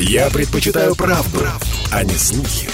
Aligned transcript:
Я 0.00 0.30
предпочитаю 0.30 0.94
правду, 0.94 1.40
а 1.90 2.04
не 2.04 2.14
слухи. 2.14 2.68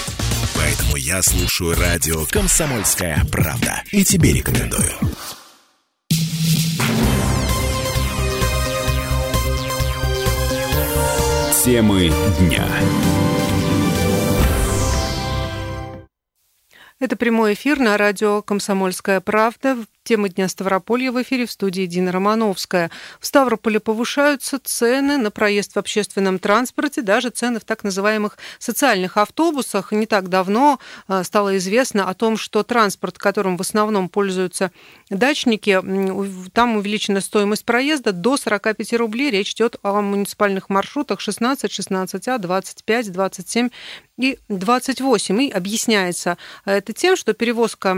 Поэтому 0.55 0.95
я 0.95 1.23
слушаю 1.23 1.75
радио 1.75 2.23
«Комсомольская 2.27 3.19
правда». 3.31 3.81
И 3.91 4.03
тебе 4.03 4.31
рекомендую. 4.31 4.91
Темы 11.63 12.11
дня. 12.39 12.67
Это 16.99 17.15
прямой 17.15 17.55
эфир 17.55 17.79
на 17.79 17.97
радио 17.97 18.43
«Комсомольская 18.43 19.19
правда». 19.19 19.77
Тема 20.05 20.29
дня 20.29 20.47
Ставрополья 20.47 21.11
в 21.11 21.19
эфире 21.23 21.47
в 21.47 21.51
студии 21.51 21.87
Дина 21.87 22.11
Романовская. 22.11 22.91
В 23.19 23.25
Ставрополе 23.25 23.79
повышаются 23.79 24.59
цены 24.63 25.17
на 25.17 25.31
проезд 25.31 25.73
в 25.73 25.79
общественном 25.79 26.37
транспорте, 26.37 27.01
даже 27.01 27.31
цены 27.31 27.59
в 27.59 27.63
так 27.63 27.83
называемых 27.83 28.37
социальных 28.59 29.17
автобусах. 29.17 29.91
Не 29.91 30.05
так 30.05 30.29
давно 30.29 30.77
э, 31.07 31.23
стало 31.23 31.57
известно 31.57 32.07
о 32.07 32.13
том, 32.13 32.37
что 32.37 32.61
транспорт, 32.61 33.17
которым 33.17 33.57
в 33.57 33.61
основном 33.61 34.07
пользуются 34.07 34.71
дачники, 35.09 35.81
там 36.51 36.77
увеличена 36.77 37.21
стоимость 37.21 37.65
проезда 37.65 38.11
до 38.11 38.37
45 38.37 38.93
рублей. 38.93 39.31
Речь 39.31 39.53
идет 39.53 39.77
о 39.81 40.01
муниципальных 40.01 40.69
маршрутах 40.69 41.19
16, 41.19 41.71
16А, 41.71 42.39
25, 42.39 43.11
27 43.11 43.69
и 44.17 44.39
28. 44.49 45.41
И 45.43 45.51
объясняется 45.51 46.37
это 46.65 46.93
тем, 46.93 47.15
что 47.15 47.33
перевозка 47.33 47.95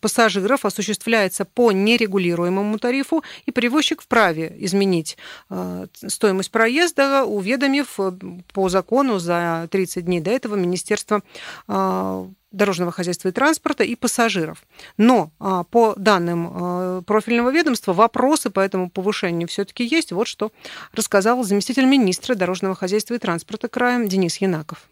пассажиров 0.00 0.64
осуществляется 0.64 1.44
по 1.44 1.72
нерегулируемому 1.72 2.78
тарифу, 2.78 3.24
и 3.46 3.50
перевозчик 3.50 4.02
вправе 4.02 4.54
изменить 4.58 5.16
э, 5.50 5.86
стоимость 6.06 6.50
проезда, 6.50 7.24
уведомив 7.24 7.98
э, 7.98 8.12
по 8.52 8.68
закону 8.68 9.18
за 9.18 9.68
30 9.70 10.04
дней 10.04 10.20
до 10.20 10.30
этого 10.30 10.54
Министерство 10.54 11.22
э, 11.68 12.26
дорожного 12.56 12.92
хозяйства 12.92 13.28
и 13.28 13.32
транспорта 13.32 13.84
и 13.84 13.94
пассажиров. 13.94 14.64
Но 14.96 15.30
по 15.70 15.94
данным 15.96 17.04
профильного 17.04 17.50
ведомства 17.50 17.92
вопросы 17.92 18.50
по 18.50 18.60
этому 18.60 18.90
повышению 18.90 19.48
все-таки 19.48 19.84
есть. 19.84 20.12
Вот 20.12 20.26
что 20.26 20.50
рассказал 20.92 21.42
заместитель 21.44 21.84
министра 21.84 22.34
дорожного 22.34 22.74
хозяйства 22.74 23.14
и 23.14 23.18
транспорта 23.18 23.68
краем 23.68 24.08
Денис 24.08 24.36
Янаков. 24.38 24.88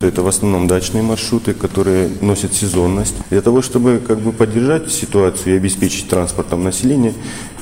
Это 0.00 0.22
в 0.22 0.28
основном 0.28 0.68
дачные 0.68 1.02
маршруты, 1.02 1.54
которые 1.54 2.08
носят 2.20 2.54
сезонность. 2.54 3.16
Для 3.30 3.42
того, 3.42 3.62
чтобы 3.62 4.00
как 4.06 4.20
бы 4.20 4.32
поддержать 4.32 4.92
ситуацию 4.92 5.54
и 5.54 5.56
обеспечить 5.56 6.08
транспортом 6.08 6.62
населения, 6.62 7.14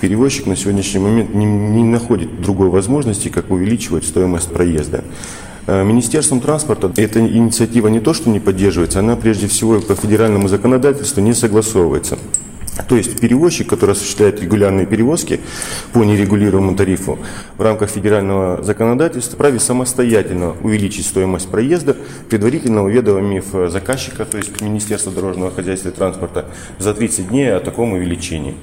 перевозчик 0.02 0.44
на 0.44 0.54
сегодняшний 0.54 1.00
момент 1.00 1.34
не, 1.34 1.46
не 1.46 1.82
находит 1.82 2.42
другой 2.42 2.68
возможности, 2.68 3.28
как 3.28 3.50
увеличивать 3.50 4.04
стоимость 4.04 4.52
проезда. 4.52 5.02
Э, 5.66 5.82
Министерством 5.84 6.40
транспорта 6.40 6.92
эта 6.96 7.20
инициатива 7.20 7.88
не 7.88 8.00
то, 8.00 8.14
что 8.14 8.30
не 8.30 8.40
поддерживается, 8.40 9.00
она 9.00 9.16
прежде 9.16 9.48
всего 9.48 9.80
по 9.80 9.94
федеральному 9.94 10.48
законодательству 10.48 11.20
не 11.20 11.34
согласовывается. 11.34 12.18
То 12.88 12.96
есть 12.96 13.18
перевозчик, 13.18 13.68
который 13.68 13.92
осуществляет 13.92 14.40
регулярные 14.40 14.86
перевозки 14.86 15.40
по 15.92 16.04
нерегулируемому 16.04 16.76
тарифу 16.76 17.18
в 17.56 17.62
рамках 17.62 17.88
федерального 17.88 18.62
законодательства, 18.62 19.34
вправе 19.34 19.58
самостоятельно 19.58 20.54
увеличить 20.62 21.06
стоимость 21.06 21.48
проезда, 21.48 21.96
предварительно 22.28 22.84
уведомив 22.84 23.46
заказчика, 23.70 24.26
то 24.26 24.36
есть 24.36 24.60
Министерство 24.60 25.10
дорожного 25.10 25.50
хозяйства 25.50 25.88
и 25.88 25.92
транспорта, 25.92 26.44
за 26.78 26.92
30 26.92 27.28
дней 27.28 27.54
о 27.54 27.60
таком 27.60 27.94
увеличении. 27.94 28.54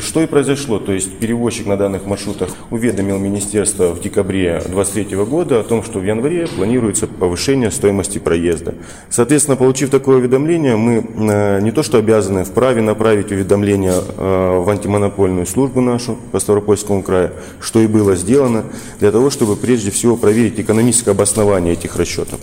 Что 0.00 0.22
и 0.22 0.26
произошло, 0.26 0.78
то 0.78 0.92
есть 0.92 1.18
перевозчик 1.18 1.66
на 1.66 1.76
данных 1.76 2.04
маршрутах 2.06 2.48
уведомил 2.70 3.18
министерство 3.18 3.94
в 3.94 4.00
декабре 4.00 4.60
2023 4.66 5.16
года 5.24 5.60
о 5.60 5.62
том, 5.62 5.84
что 5.84 6.00
в 6.00 6.04
январе 6.04 6.48
планируется 6.48 7.06
повышение 7.06 7.70
стоимости 7.70 8.18
проезда. 8.18 8.74
Соответственно, 9.08 9.56
получив 9.56 9.90
такое 9.90 10.16
уведомление, 10.16 10.76
мы 10.76 11.06
э, 11.30 11.60
не 11.60 11.70
то 11.70 11.84
что 11.84 11.98
обязаны 11.98 12.44
вправе 12.44 12.82
направить 12.82 13.30
уведомление 13.30 13.94
э, 13.94 14.58
в 14.64 14.68
антимонопольную 14.68 15.46
службу 15.46 15.80
нашу 15.80 16.18
по 16.32 16.40
Ставропольскому 16.40 17.02
краю, 17.02 17.30
что 17.60 17.80
и 17.80 17.86
было 17.86 18.16
сделано, 18.16 18.64
для 18.98 19.12
того, 19.12 19.30
чтобы 19.30 19.54
прежде 19.54 19.92
всего 19.92 20.16
проверить 20.16 20.58
экономическое 20.58 21.12
обоснование 21.12 21.74
этих 21.74 21.96
расчетов. 21.96 22.40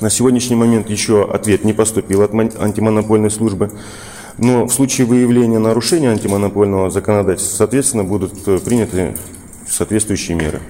На 0.00 0.10
сегодняшний 0.10 0.56
момент 0.56 0.90
еще 0.90 1.24
ответ 1.24 1.64
не 1.64 1.72
поступил 1.72 2.22
от 2.22 2.34
антимонопольной 2.34 3.30
службы. 3.30 3.70
Но 4.38 4.66
в 4.66 4.72
случае 4.72 5.06
выявления 5.06 5.58
нарушения 5.58 6.10
антимонопольного 6.10 6.90
законодательства, 6.90 7.56
соответственно, 7.56 8.04
будут 8.04 8.46
э, 8.48 8.58
приняты 8.58 9.14
соответствующие 9.68 10.36
меры. 10.36 10.60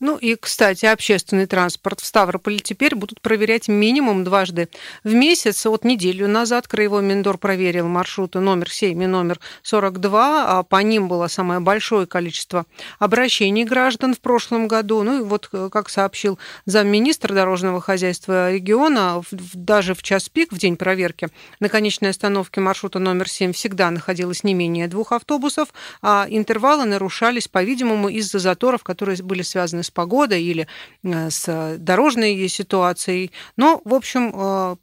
Ну 0.00 0.16
и, 0.16 0.36
кстати, 0.36 0.86
общественный 0.86 1.46
транспорт 1.46 1.98
в 1.98 2.06
Ставрополе 2.06 2.60
теперь 2.60 2.94
будут 2.94 3.20
проверять 3.20 3.66
минимум 3.66 4.22
дважды 4.22 4.68
в 5.02 5.12
месяц. 5.12 5.64
Вот 5.66 5.84
неделю 5.84 6.28
назад 6.28 6.68
Краевой 6.68 7.02
Миндор 7.02 7.36
проверил 7.36 7.88
маршруты 7.88 8.38
номер 8.38 8.70
7 8.70 9.02
и 9.02 9.06
номер 9.08 9.40
42. 9.64 10.58
А 10.60 10.62
по 10.62 10.76
ним 10.82 11.08
было 11.08 11.26
самое 11.26 11.58
большое 11.58 12.06
количество 12.06 12.64
обращений 13.00 13.64
граждан 13.64 14.14
в 14.14 14.20
прошлом 14.20 14.68
году. 14.68 15.02
Ну 15.02 15.18
и 15.18 15.24
вот, 15.24 15.48
э, 15.52 15.68
как 15.72 15.88
сообщил 15.88 16.38
замминистра 16.64 17.34
дорожного 17.34 17.80
хозяйства 17.80 18.52
региона, 18.52 19.20
даже 19.32 19.94
в 19.94 20.04
час 20.04 20.28
пик, 20.28 20.52
в 20.52 20.58
день 20.58 20.76
проверки, 20.76 21.28
на 21.58 21.68
конечной 21.68 22.10
остановке 22.10 22.60
маршрута 22.60 23.00
номер 23.00 23.28
7 23.28 23.52
всегда 23.52 23.90
находилось 23.90 24.44
не 24.44 24.54
менее 24.54 24.86
двух 24.86 25.10
автобусов, 25.10 25.70
а 26.02 26.28
интервалы 26.28 26.84
нарушались, 26.84 27.48
по-видимому, 27.48 28.08
из-за 28.08 28.38
заторов, 28.38 28.84
которые 28.84 29.20
были 29.24 29.42
связаны 29.42 29.82
погодой 29.90 30.42
или 30.42 30.66
э, 31.02 31.30
с 31.30 31.76
дорожной 31.78 32.48
ситуацией. 32.48 33.30
Но, 33.56 33.80
в 33.84 33.94
общем, 33.94 34.32
э, 34.34 34.76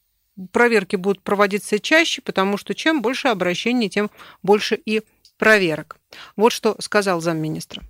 проверки 0.51 0.95
будут 0.95 1.21
проводиться 1.21 1.79
чаще, 1.79 2.21
потому 2.21 2.57
что 2.57 2.73
чем 2.73 3.01
больше 3.01 3.29
обращений, 3.29 3.89
тем 3.89 4.09
больше 4.43 4.75
и 4.75 5.01
проверок. 5.37 5.97
Вот 6.35 6.51
что 6.51 6.75
сказал 6.79 7.21
замминистра. 7.21 7.83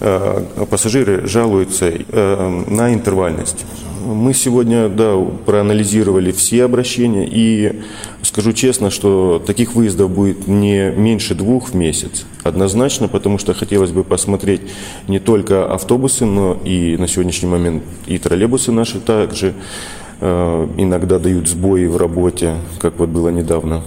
Э, 0.00 0.66
пассажиры 0.70 1.26
жалуются 1.26 1.90
на 2.10 2.92
интервальность. 2.94 3.64
Мы 4.00 4.32
сегодня 4.32 4.88
да, 4.88 5.14
проанализировали 5.44 6.32
все 6.32 6.64
обращения 6.64 7.28
и 7.30 7.80
скажу 8.22 8.54
честно, 8.54 8.90
что 8.90 9.42
таких 9.44 9.74
выездов 9.74 10.10
будет 10.10 10.48
не 10.48 10.90
меньше 10.90 11.34
двух 11.34 11.70
в 11.70 11.74
месяц. 11.74 12.24
Однозначно, 12.42 13.08
потому 13.08 13.36
что 13.36 13.52
хотелось 13.52 13.90
бы 13.90 14.02
посмотреть 14.02 14.62
не 15.06 15.18
только 15.18 15.70
автобусы, 15.70 16.24
но 16.24 16.56
и 16.64 16.96
на 16.96 17.08
сегодняшний 17.08 17.48
момент 17.48 17.82
и 18.06 18.18
троллейбусы 18.18 18.72
наши 18.72 19.00
также 19.00 19.52
э, 20.20 20.68
иногда 20.78 21.18
дают 21.18 21.48
сбои 21.48 21.84
в 21.84 21.98
работе, 21.98 22.54
как 22.78 22.98
вот 22.98 23.10
было 23.10 23.28
недавно. 23.28 23.82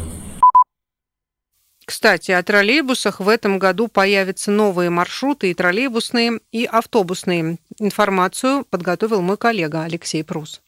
Кстати, 1.93 2.31
о 2.31 2.41
троллейбусах 2.41 3.19
в 3.19 3.29
этом 3.29 3.59
году 3.59 3.87
появятся 3.87 4.49
новые 4.49 4.89
маршруты 4.89 5.51
и 5.51 5.53
троллейбусные, 5.53 6.39
и 6.51 6.65
автобусные. 6.65 7.59
Информацию 7.77 8.65
подготовил 8.67 9.21
мой 9.21 9.37
коллега 9.37 9.83
Алексей 9.83 10.23
Прус. 10.23 10.63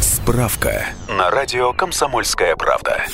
Справка 0.00 0.86
на 1.06 1.30
радио 1.30 1.74
«Комсомольская 1.74 2.56
правда». 2.56 3.04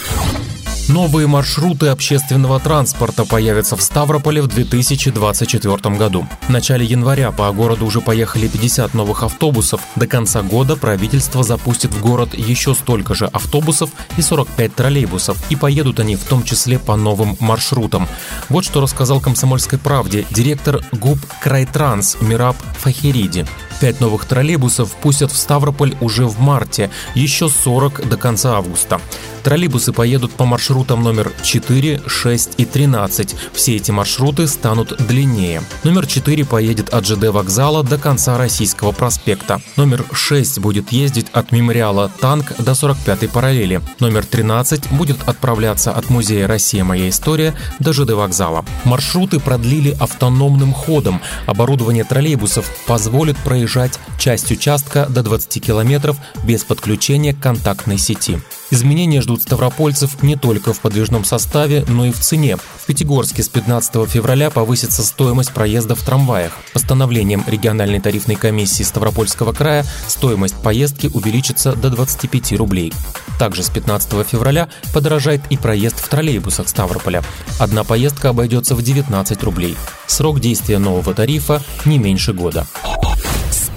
Новые 0.91 1.29
маршруты 1.29 1.87
общественного 1.87 2.59
транспорта 2.59 3.25
появятся 3.25 3.77
в 3.77 3.83
Ставрополе 3.83 4.43
в 4.43 4.49
2024 4.49 5.97
году. 5.97 6.27
В 6.49 6.51
начале 6.51 6.85
января 6.85 7.31
по 7.31 7.53
городу 7.53 7.87
уже 7.87 8.01
поехали 8.01 8.49
50 8.49 8.93
новых 8.95 9.23
автобусов. 9.23 9.83
До 9.95 10.09
конца 10.09 10.43
года 10.43 10.75
правительство 10.75 11.45
запустит 11.45 11.93
в 11.93 12.01
город 12.01 12.35
еще 12.35 12.75
столько 12.75 13.15
же 13.15 13.27
автобусов 13.27 13.91
и 14.17 14.23
45 14.23 14.75
троллейбусов. 14.75 15.39
И 15.49 15.55
поедут 15.55 16.01
они 16.01 16.17
в 16.17 16.25
том 16.25 16.43
числе 16.43 16.81
по 16.81 16.97
новым 16.97 17.37
маршрутам. 17.39 18.09
Вот 18.49 18.65
что 18.65 18.81
рассказал 18.81 19.21
«Комсомольской 19.21 19.79
правде» 19.79 20.27
директор 20.31 20.85
ГУП 20.91 21.21
«Крайтранс» 21.41 22.17
Мираб 22.21 22.57
Фахериди. 22.79 23.47
Пять 23.81 23.99
новых 23.99 24.27
троллейбусов 24.27 24.93
пустят 24.93 25.33
в 25.33 25.39
Ставрополь 25.39 25.95
уже 26.03 26.27
в 26.27 26.39
марте, 26.39 26.91
еще 27.15 27.49
40 27.49 28.07
до 28.11 28.19
конца 28.19 28.57
августа. 28.59 29.01
Троллейбусы 29.43 29.95
поедут 29.95 30.33
по 30.33 30.45
маршрутам 30.45 31.03
номер 31.03 31.33
4, 31.43 32.03
6 32.07 32.55
и 32.59 32.67
13. 32.67 33.35
Все 33.55 33.77
эти 33.77 33.91
маршруты 33.91 34.47
станут 34.49 34.95
длиннее. 35.07 35.63
Номер 35.83 36.07
4 36.07 36.45
поедет 36.45 36.93
от 36.93 37.07
ЖД 37.07 37.29
вокзала 37.29 37.83
до 37.83 37.97
конца 37.97 38.37
Российского 38.37 38.93
проспекта. 38.93 39.63
Номер 39.77 40.05
6 40.13 40.59
будет 40.59 40.93
ездить 40.93 41.29
от 41.33 41.51
мемориала 41.51 42.11
«Танк» 42.21 42.53
до 42.59 42.73
45-й 42.73 43.29
параллели. 43.29 43.81
Номер 43.99 44.27
13 44.27 44.93
будет 44.93 45.27
отправляться 45.27 45.91
от 45.93 46.11
музея 46.11 46.47
«Россия. 46.47 46.85
Моя 46.85 47.09
история» 47.09 47.55
до 47.79 47.95
ЖД 47.95 48.11
вокзала. 48.11 48.67
Маршруты 48.85 49.41
продлили 49.41 49.97
автономным 49.99 50.75
ходом. 50.75 51.23
Оборудование 51.47 52.05
троллейбусов 52.05 52.71
позволит 52.87 53.39
проезжать 53.39 53.70
проезжать 53.71 54.01
часть 54.19 54.51
участка 54.51 55.07
до 55.07 55.23
20 55.23 55.65
километров 55.65 56.17
без 56.45 56.65
подключения 56.65 57.33
к 57.33 57.41
контактной 57.41 57.99
сети. 57.99 58.41
Изменения 58.71 59.21
ждут 59.21 59.43
ставропольцев 59.43 60.23
не 60.23 60.37
только 60.37 60.73
в 60.73 60.81
подвижном 60.81 61.25
составе, 61.25 61.85
но 61.89 62.07
и 62.07 62.13
в 62.13 62.19
цене. 62.19 62.57
В 62.57 62.87
Пятигорске 62.87 63.43
с 63.43 63.49
15 63.49 64.09
февраля 64.09 64.51
повысится 64.51 65.03
стоимость 65.03 65.53
проезда 65.53 65.95
в 65.95 66.03
трамваях. 66.03 66.53
Постановлением 66.73 67.45
региональной 67.47 68.01
тарифной 68.01 68.37
комиссии 68.37 68.83
Ставропольского 68.83 69.53
края 69.53 69.85
стоимость 70.07 70.57
поездки 70.57 71.11
увеличится 71.13 71.73
до 71.73 71.91
25 71.91 72.53
рублей. 72.53 72.93
Также 73.39 73.63
с 73.63 73.71
15 73.71 74.27
февраля 74.27 74.69
подорожает 74.93 75.43
и 75.51 75.57
проезд 75.57 75.99
в 75.99 76.09
троллейбусах 76.09 76.69
Ставрополя. 76.69 77.23
Одна 77.59 77.85
поездка 77.85 78.31
обойдется 78.31 78.75
в 78.75 78.83
19 78.83 79.43
рублей. 79.43 79.77
Срок 80.07 80.41
действия 80.41 80.79
нового 80.79 81.15
тарифа 81.15 81.63
не 81.85 81.99
меньше 81.99 82.33
года. 82.33 82.67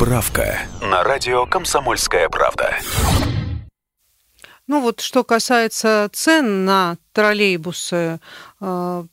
Справка 0.04 0.60
на 0.82 1.02
радио 1.02 1.46
«Комсомольская 1.46 2.28
правда». 2.28 2.76
Ну 4.68 4.82
вот, 4.82 5.00
что 5.00 5.24
касается 5.24 6.10
цен 6.12 6.66
на 6.66 6.98
троллейбусы, 7.14 8.20
э, 8.60 9.04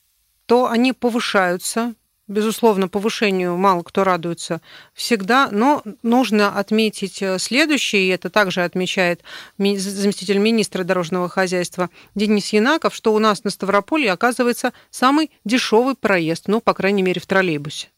то 0.47 0.67
они 0.69 0.93
повышаются. 0.93 1.95
Безусловно, 2.27 2.89
повышению 2.89 3.57
мало 3.57 3.85
кто 3.85 4.03
радуется 4.03 4.61
всегда, 4.93 5.49
но 5.53 5.85
нужно 6.03 6.59
отметить 6.59 7.23
э, 7.23 7.39
следующее, 7.39 8.07
и 8.07 8.09
это 8.09 8.29
также 8.29 8.65
отмечает 8.65 9.23
заместитель 9.59 10.39
министра 10.39 10.83
дорожного 10.83 11.29
хозяйства 11.29 11.89
Денис 12.17 12.53
Янаков, 12.53 12.97
что 12.97 13.15
у 13.15 13.21
нас 13.21 13.45
на 13.45 13.51
Ставрополье 13.51 14.11
оказывается 14.11 14.73
самый 14.91 15.31
дешевый 15.45 15.95
проезд, 15.95 16.49
ну, 16.49 16.61
по 16.61 16.75
крайней 16.75 17.05
мере, 17.05 17.21
в 17.21 17.27
троллейбусе. 17.27 17.91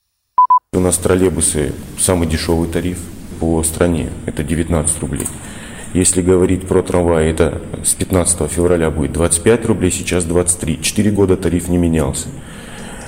У 0.75 0.81
нас 0.81 0.97
троллейбусы 0.97 1.75
самый 1.99 2.27
дешевый 2.27 2.67
тариф 2.67 2.97
по 3.41 3.63
стране, 3.63 4.09
это 4.25 4.43
19 4.43 5.01
рублей. 5.01 5.27
Если 5.93 6.23
говорить 6.23 6.67
про 6.67 6.83
трамвай, 6.83 7.27
это 7.27 7.61
с 7.85 7.93
15 7.93 8.51
февраля 8.51 8.91
будет 8.91 9.13
25 9.13 9.67
рублей, 9.67 9.91
сейчас 9.91 10.25
23. 10.25 10.81
Четыре 10.81 11.11
года 11.11 11.37
тариф 11.37 11.69
не 11.69 11.77
менялся. 11.77 12.29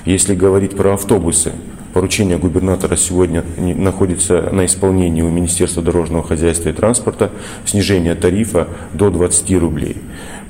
Если 0.05 0.35
говорить 0.35 0.77
про 0.77 0.93
автобусы, 0.93 1.53
поручение 1.95 2.37
губернатора 2.39 2.97
сегодня 2.97 3.45
находится 3.57 4.51
на 4.53 4.67
исполнении 4.67 5.23
у 5.23 5.31
Министерства 5.31 5.81
дорожного 5.83 6.25
хозяйства 6.25 6.69
и 6.69 6.73
транспорта, 6.73 7.31
снижение 7.65 8.17
тарифа 8.17 8.67
до 8.93 9.11
20 9.11 9.53
рублей. 9.59 9.97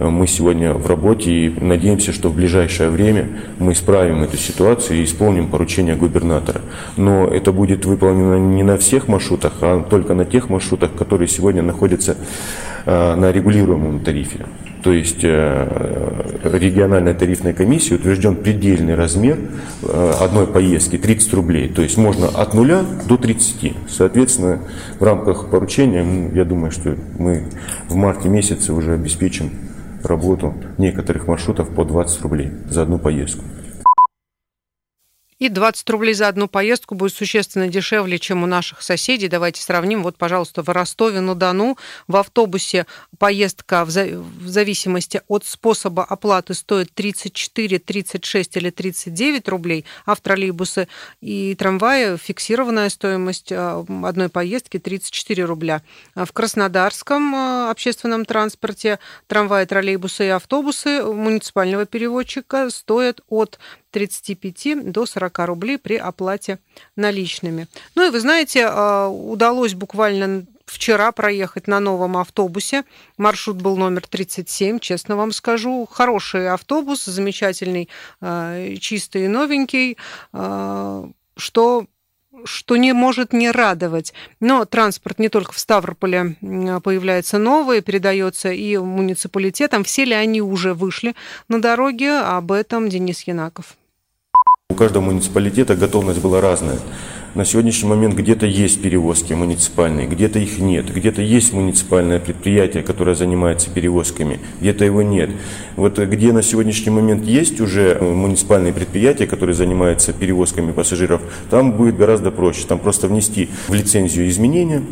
Мы 0.01 0.27
сегодня 0.27 0.73
в 0.73 0.87
работе 0.87 1.31
и 1.31 1.61
надеемся, 1.61 2.13
что 2.13 2.31
в 2.31 2.35
ближайшее 2.35 2.89
время 2.89 3.29
мы 3.59 3.75
исправим 3.75 4.23
эту 4.23 4.39
ситуацию 4.39 4.99
и 4.99 5.05
исполним 5.05 5.49
поручение 5.49 5.95
губернатора. 5.95 6.63
Но 6.97 7.27
это 7.27 7.53
будет 7.53 7.85
выполнено 7.85 8.37
не 8.37 8.63
на 8.63 8.79
всех 8.79 9.07
маршрутах, 9.07 9.53
а 9.61 9.83
только 9.83 10.15
на 10.15 10.25
тех 10.25 10.49
маршрутах, 10.49 10.95
которые 10.95 11.29
сегодня 11.29 11.63
находятся 11.63 12.17
э, 12.87 13.15
на 13.15 13.31
регулируемом 13.31 14.01
тарифе. 14.01 14.47
То 14.85 14.93
есть 14.93 15.21
э, 15.23 16.41
региональной 16.45 17.15
тарифной 17.15 17.55
комиссией 17.55 17.97
утвержден 17.97 18.37
предельный 18.37 18.95
размер 18.95 19.39
э, 19.83 20.13
одной 20.21 20.47
поездки 20.47 20.99
30 20.99 21.33
рублей. 21.33 21.69
То 21.71 21.81
есть 21.81 21.97
можно 21.97 22.29
от 22.29 22.53
нуля 22.53 22.85
до 23.09 23.17
30. 23.17 23.73
Соответственно, 23.89 24.61
в 25.01 25.03
рамках 25.03 25.49
поручения, 25.49 26.31
я 26.35 26.45
думаю, 26.45 26.71
что 26.71 26.97
мы 27.19 27.45
в 27.89 27.95
марте 27.95 28.29
месяце 28.29 28.75
уже 28.75 28.93
обеспечим 28.93 29.53
работу 30.03 30.53
некоторых 30.77 31.29
маршрутов 31.29 31.71
по 31.71 31.87
20 31.87 32.21
рублей 32.21 32.51
за 32.69 32.83
одну 32.83 32.99
поездку. 32.99 33.43
И 35.39 35.49
20 35.49 35.91
рублей 35.91 36.15
за 36.15 36.29
одну 36.29 36.47
поездку 36.47 36.95
будет 36.95 37.13
существенно 37.13 37.69
дешевле, 37.69 38.19
чем 38.19 38.45
у 38.45 38.47
наших 38.47 38.83
соседей. 38.83 39.29
Давайте 39.29 39.61
сравним. 39.61 40.03
Вот, 40.03 40.17
пожалуйста, 40.17 40.63
в 40.63 40.69
Ростове-на-Дону 40.69 41.77
в 42.07 42.17
автобусе 42.17 42.87
поездка 43.19 43.85
в, 43.85 43.91
зависимости 43.91 45.23
от 45.27 45.45
способа 45.45 46.05
оплаты 46.05 46.55
стоит 46.55 46.93
34, 46.95 47.79
36 47.79 48.57
или 48.57 48.71
39 48.71 49.49
рублей, 49.49 49.85
а 50.07 50.15
в 50.15 50.21
троллейбусы 50.21 50.89
и 51.21 51.55
трамваи 51.57 52.17
фиксированная 52.17 52.89
стоимость 52.89 53.51
а, 53.51 53.85
одной 54.05 54.29
поездки 54.29 54.79
34 54.79 55.45
рубля. 55.45 55.83
В 56.15 56.31
Краснодарском 56.33 57.35
а, 57.35 57.71
общественном 57.71 58.25
транспорте 58.25 59.01
трамваи, 59.27 59.65
троллейбусы 59.65 60.27
и 60.27 60.29
автобусы 60.29 61.03
муниципального 61.03 61.87
переводчика 61.87 62.71
стоят 62.71 63.21
от 63.29 63.59
35 63.95 64.91
до 64.91 65.07
40 65.07 65.39
рублей 65.47 65.79
при 65.79 65.95
оплате 65.95 66.59
наличными. 66.97 67.69
Ну 67.95 68.07
и 68.07 68.11
вы 68.11 68.19
знаете, 68.19 68.67
а, 68.69 69.09
удалось 69.09 69.75
буквально 69.75 70.47
вчера 70.67 71.13
проехать 71.13 71.69
на 71.69 71.79
новом 71.79 72.17
автобусе. 72.17 72.83
Маршрут 73.17 73.63
был 73.63 73.77
номер 73.77 74.05
37, 74.07 74.81
честно 74.81 75.17
вам 75.17 75.31
скажу. 75.31 75.87
Хороший 75.89 76.49
автобус, 76.49 77.05
замечательный, 77.05 77.89
а, 78.21 78.77
чистый 78.79 79.27
и 79.27 79.29
новенький, 79.29 79.97
а, 80.33 81.09
что 81.37 81.87
что 82.45 82.77
не 82.77 82.93
может 82.93 83.33
не 83.33 83.53
радовать. 83.53 84.13
Но 84.41 84.65
транспорт 84.65 85.21
не 85.21 85.29
только 85.29 85.53
в 85.53 85.59
Ставрополе 85.59 86.35
появляется 86.83 87.39
новый, 87.39 87.81
передается 87.81 88.51
и 88.51 88.77
муниципалитетам. 88.77 89.85
Все 89.85 90.05
ли 90.05 90.15
они 90.15 90.43
уже 90.43 90.75
вышли 90.75 91.15
на 91.47 91.63
дороге? 91.63 92.19
Об 92.19 92.51
этом 92.51 92.89
Денис 92.89 93.23
Янаков. 93.23 93.77
У 94.75 94.77
каждого 94.77 95.05
муниципалитета 95.05 95.77
готовность 95.77 96.21
была 96.21 96.41
разная. 96.41 96.79
На 97.37 97.45
сегодняшний 97.45 97.89
момент 97.89 98.17
где-то 98.17 98.45
есть 98.45 98.83
перевозки 98.83 99.33
муниципальные, 99.33 100.09
где-то 100.09 100.41
их 100.41 100.59
нет, 100.59 100.93
где-то 100.93 101.23
есть 101.23 101.53
муниципальное 101.53 102.19
предприятие, 102.19 102.83
которое 102.83 103.15
занимается 103.15 103.71
перевозками, 103.71 104.41
где-то 104.61 104.85
его 104.85 105.03
нет. 105.03 105.31
Вот 105.77 106.01
где 106.01 106.33
на 106.33 106.43
сегодняшний 106.43 106.91
момент 106.91 107.25
есть 107.25 107.61
уже 107.61 108.01
муниципальные 108.01 108.73
предприятия, 108.73 109.29
которые 109.29 109.55
занимаются 109.55 110.13
перевозками 110.13 110.73
пассажиров, 110.73 111.23
там 111.51 111.75
будет 111.75 111.97
гораздо 111.97 112.33
проще. 112.33 112.67
Там 112.67 112.81
просто 112.81 113.07
внести 113.07 113.51
в 113.69 113.75
лицензию 113.75 114.29
изменения, 114.29 114.83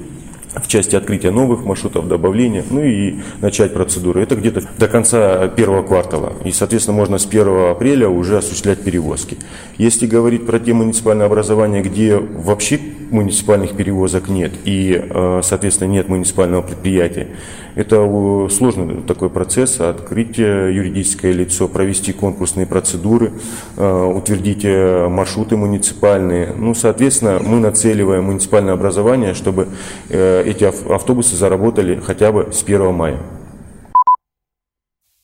в 0.55 0.69
части 0.69 0.97
открытия 0.97 1.31
новых 1.31 1.65
маршрутов, 1.65 2.09
добавления, 2.09 2.65
ну 2.71 2.83
и 2.83 3.17
начать 3.41 3.73
процедуру. 3.73 4.21
Это 4.21 4.37
где-то 4.37 4.63
до 4.79 4.89
конца 4.89 5.49
первого 5.49 5.83
квартала. 5.83 6.35
И, 6.45 6.53
соответственно, 6.53 6.97
можно 6.97 7.19
с 7.19 7.27
1 7.27 7.71
апреля 7.71 8.09
уже 8.09 8.39
осуществлять 8.39 8.83
перевозки. 8.83 9.39
Если 9.79 10.07
говорить 10.07 10.47
про 10.47 10.59
те 10.59 10.73
муниципальные 10.73 11.27
образования, 11.27 11.83
где 11.83 12.17
вообще 12.17 12.79
муниципальных 13.13 13.77
перевозок 13.77 14.29
нет 14.29 14.53
и, 14.65 15.01
э, 15.09 15.41
соответственно, 15.43 15.91
нет 15.91 16.09
муниципального 16.09 16.63
предприятия, 16.63 17.29
это 17.75 18.49
сложный 18.51 19.03
такой 19.03 19.31
процесс, 19.31 19.81
открыть 19.81 20.39
юридическое 20.39 21.33
лицо, 21.33 21.69
провести 21.69 22.13
конкурсные 22.13 22.67
процедуры, 22.67 23.33
э, 23.77 24.05
утвердить 24.05 24.65
э, 24.65 25.09
маршруты 25.09 25.57
муниципальные. 25.57 26.53
Ну, 26.57 26.75
соответственно, 26.75 27.41
мы 27.43 27.61
нацеливаем 27.61 28.25
муниципальное 28.25 28.75
образование, 28.75 29.35
чтобы 29.35 29.69
эти 30.09 30.65
автобусы 30.65 31.37
заработали 31.37 32.01
хотя 32.05 32.33
бы 32.33 32.49
с 32.53 32.63
1 32.63 32.93
мая. 32.93 33.19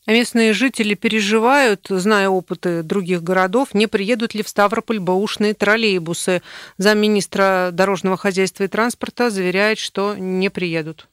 А 0.08 0.12
местные 0.12 0.54
жители 0.54 0.94
переживают, 0.94 1.88
зная 1.90 2.30
опыты 2.30 2.82
других 2.82 3.22
городов, 3.22 3.74
не 3.74 3.86
приедут 3.86 4.32
ли 4.32 4.42
в 4.42 4.48
Ставрополь 4.48 5.00
бэушные 5.00 5.52
троллейбусы. 5.52 6.40
Замминистра 6.78 7.68
дорожного 7.74 8.16
хозяйства 8.16 8.64
и 8.64 8.68
транспорта 8.68 9.28
заверяет, 9.28 9.76
что 9.76 10.16
не 10.16 10.48
приедут. 10.48 11.08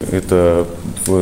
Это 0.00 0.66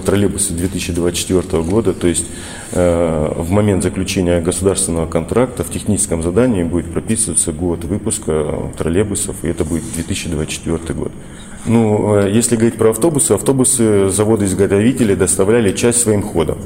троллейбусы 0.04 0.54
2024 0.54 1.62
года, 1.62 1.94
то 1.94 2.08
есть 2.08 2.26
э, 2.72 3.32
в 3.36 3.48
момент 3.50 3.84
заключения 3.84 4.40
государственного 4.40 5.06
контракта 5.06 5.62
в 5.62 5.70
техническом 5.70 6.24
задании 6.24 6.64
будет 6.64 6.92
прописываться 6.92 7.52
год 7.52 7.84
выпуска 7.84 8.72
троллейбусов, 8.76 9.44
и 9.44 9.48
это 9.48 9.64
будет 9.64 9.84
2024 9.94 10.94
год. 10.94 11.12
Ну, 11.66 12.16
э, 12.16 12.30
если 12.30 12.56
говорить 12.56 12.76
про 12.76 12.90
автобусы, 12.90 13.32
автобусы 13.32 14.08
заводы-изготовители 14.08 15.14
доставляли 15.14 15.72
часть 15.72 16.00
своим 16.00 16.22
ходом. 16.22 16.58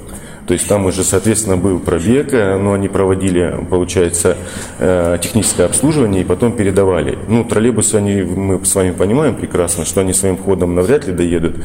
То 0.47 0.55
есть 0.55 0.69
там 0.69 0.87
уже, 0.87 1.05
соответственно, 1.05 1.57
был 1.57 1.79
пробег, 1.79 2.33
э, 2.33 2.59
но 2.59 2.73
они 2.73 2.89
проводили, 2.89 3.65
получается, 3.71 4.37
э, 4.79 5.19
техническое 5.23 5.65
обслуживание 5.65 6.23
и 6.23 6.25
потом 6.25 6.53
передавали. 6.53 7.19
Ну, 7.29 7.45
троллейбусы, 7.45 7.97
они, 7.97 8.23
мы 8.23 8.65
с 8.65 8.75
вами 8.75 8.91
понимаем 8.91 9.35
прекрасно, 9.35 9.85
что 9.85 10.01
они 10.01 10.13
своим 10.13 10.37
ходом 10.37 10.75
навряд 10.75 11.07
ли 11.07 11.13
доедут, 11.13 11.57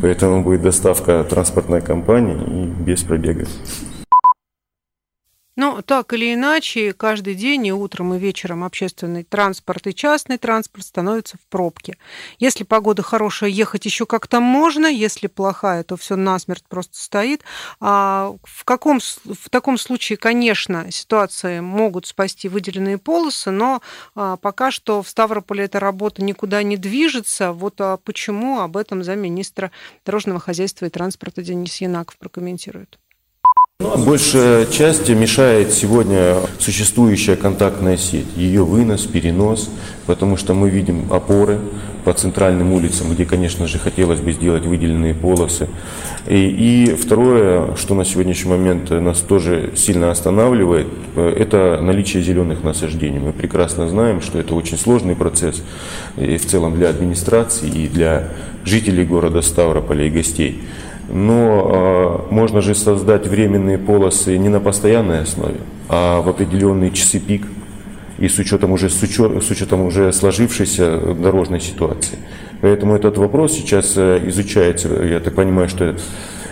поэтому 0.00 0.42
будет 0.42 0.62
доставка 0.62 1.24
транспортной 1.28 1.80
компании 1.80 2.36
и 2.46 2.84
без 2.84 3.02
пробега. 3.02 3.46
Но 5.56 5.80
так 5.80 6.12
или 6.12 6.34
иначе, 6.34 6.92
каждый 6.92 7.34
день 7.34 7.66
и 7.66 7.72
утром, 7.72 8.12
и 8.12 8.18
вечером 8.18 8.62
общественный 8.62 9.24
транспорт 9.24 9.86
и 9.86 9.94
частный 9.94 10.36
транспорт 10.36 10.84
становятся 10.84 11.38
в 11.38 11.46
пробке. 11.48 11.96
Если 12.38 12.62
погода 12.62 13.02
хорошая, 13.02 13.48
ехать 13.48 13.86
еще 13.86 14.04
как-то 14.04 14.40
можно, 14.40 14.86
если 14.86 15.28
плохая, 15.28 15.82
то 15.82 15.96
все 15.96 16.16
насмерть 16.16 16.64
просто 16.68 16.98
стоит. 16.98 17.42
А 17.80 18.34
в, 18.44 18.64
каком, 18.64 19.00
в 19.00 19.48
таком 19.48 19.78
случае, 19.78 20.18
конечно, 20.18 20.90
ситуации 20.92 21.60
могут 21.60 22.06
спасти 22.06 22.48
выделенные 22.48 22.98
полосы, 22.98 23.50
но 23.50 23.80
а, 24.14 24.36
пока 24.36 24.70
что 24.70 25.02
в 25.02 25.08
Ставрополе 25.08 25.64
эта 25.64 25.80
работа 25.80 26.22
никуда 26.22 26.62
не 26.62 26.76
движется. 26.76 27.52
Вот 27.52 27.80
а 27.80 27.96
почему 27.96 28.60
об 28.60 28.76
этом 28.76 29.02
замминистра 29.02 29.70
дорожного 30.04 30.38
хозяйства 30.38 30.84
и 30.84 30.90
транспорта 30.90 31.42
Денис 31.42 31.80
Янаков 31.80 32.18
прокомментирует. 32.18 32.98
Большая 33.78 34.66
часть 34.66 35.08
мешает 35.08 35.72
сегодня 35.72 36.36
существующая 36.58 37.36
контактная 37.36 37.96
сеть, 37.96 38.26
ее 38.36 38.64
вынос, 38.64 39.02
перенос, 39.02 39.70
потому 40.06 40.36
что 40.36 40.54
мы 40.54 40.70
видим 40.70 41.12
опоры 41.12 41.58
по 42.04 42.12
центральным 42.12 42.72
улицам, 42.72 43.12
где, 43.12 43.24
конечно 43.24 43.66
же, 43.66 43.78
хотелось 43.78 44.20
бы 44.20 44.32
сделать 44.32 44.64
выделенные 44.64 45.14
полосы. 45.14 45.68
И, 46.26 46.86
и 46.88 46.94
второе, 46.94 47.74
что 47.76 47.94
на 47.94 48.04
сегодняшний 48.04 48.50
момент 48.50 48.90
нас 48.90 49.20
тоже 49.20 49.72
сильно 49.76 50.10
останавливает, 50.10 50.86
это 51.14 51.78
наличие 51.82 52.22
зеленых 52.22 52.62
насаждений. 52.64 53.18
Мы 53.18 53.32
прекрасно 53.32 53.88
знаем, 53.88 54.20
что 54.20 54.38
это 54.38 54.54
очень 54.54 54.78
сложный 54.78 55.16
процесс 55.16 55.62
и 56.16 56.38
в 56.38 56.46
целом 56.46 56.76
для 56.76 56.90
администрации 56.90 57.68
и 57.68 57.88
для 57.88 58.28
жителей 58.64 59.04
города 59.04 59.42
Ставрополя 59.42 60.06
и 60.06 60.10
гостей. 60.10 60.62
Но 61.08 62.26
э, 62.30 62.34
можно 62.34 62.60
же 62.60 62.74
создать 62.74 63.26
временные 63.26 63.78
полосы 63.78 64.36
не 64.38 64.48
на 64.48 64.60
постоянной 64.60 65.22
основе, 65.22 65.58
а 65.88 66.20
в 66.20 66.28
определенные 66.28 66.90
часы 66.90 67.20
пик 67.20 67.46
и 68.18 68.28
с 68.28 68.38
учетом 68.38 68.72
уже, 68.72 68.88
с 68.88 69.02
учетом, 69.02 69.40
с 69.40 69.50
учетом 69.50 69.82
уже 69.82 70.12
сложившейся 70.12 71.14
дорожной 71.14 71.60
ситуации. 71.60 72.18
Поэтому 72.60 72.96
этот 72.96 73.18
вопрос 73.18 73.52
сейчас 73.52 73.94
э, 73.96 74.20
изучается. 74.26 74.88
Я 75.04 75.20
так 75.20 75.34
понимаю, 75.34 75.68
что 75.68 75.96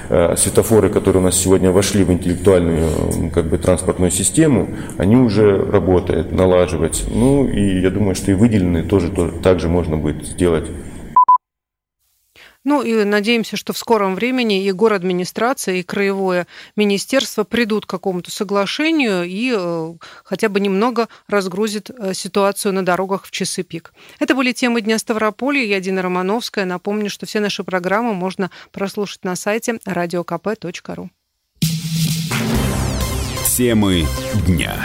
э, 0.08 0.36
светофоры, 0.36 0.90
которые 0.90 1.22
у 1.22 1.24
нас 1.24 1.36
сегодня 1.36 1.70
вошли 1.70 2.04
в 2.04 2.12
интеллектуальную 2.12 3.30
как 3.32 3.46
бы, 3.46 3.58
транспортную 3.58 4.10
систему, 4.10 4.68
они 4.98 5.16
уже 5.16 5.56
работают, 5.56 6.32
налаживать. 6.32 7.04
Ну 7.12 7.48
и 7.48 7.80
я 7.80 7.90
думаю, 7.90 8.14
что 8.14 8.30
и 8.30 8.34
выделенные 8.34 8.82
тоже, 8.82 9.10
тоже 9.10 9.32
также 9.42 9.68
можно 9.68 9.96
будет 9.96 10.26
сделать. 10.26 10.66
Ну 12.64 12.82
и 12.82 13.04
надеемся, 13.04 13.56
что 13.56 13.72
в 13.72 13.78
скором 13.78 14.14
времени 14.14 14.64
и 14.64 14.72
город 14.72 15.02
администрация, 15.04 15.76
и 15.76 15.82
краевое 15.82 16.46
министерство 16.76 17.44
придут 17.44 17.84
к 17.84 17.90
какому-то 17.90 18.30
соглашению 18.30 19.24
и 19.24 19.52
э, 19.54 19.94
хотя 20.24 20.48
бы 20.48 20.60
немного 20.60 21.08
разгрузит 21.28 21.90
э, 21.90 22.14
ситуацию 22.14 22.72
на 22.72 22.84
дорогах 22.84 23.26
в 23.26 23.30
часы 23.30 23.62
пик. 23.62 23.92
Это 24.18 24.34
были 24.34 24.52
темы 24.52 24.80
Дня 24.80 24.98
Ставрополья. 24.98 25.64
Я 25.64 25.80
Дина 25.80 26.00
Романовская. 26.00 26.64
Напомню, 26.64 27.10
что 27.10 27.26
все 27.26 27.40
наши 27.40 27.64
программы 27.64 28.14
можно 28.14 28.50
прослушать 28.72 29.24
на 29.24 29.36
сайте 29.36 29.78
radiokp.ru. 29.86 31.10
Темы 33.56 34.06
дня. 34.46 34.84